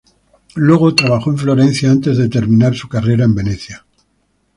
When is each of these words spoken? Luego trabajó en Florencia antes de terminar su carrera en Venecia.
Luego 0.55 0.95
trabajó 0.95 1.29
en 1.29 1.37
Florencia 1.37 1.91
antes 1.91 2.17
de 2.17 2.27
terminar 2.27 2.73
su 2.73 2.89
carrera 2.89 3.23
en 3.25 3.35
Venecia. 3.35 3.85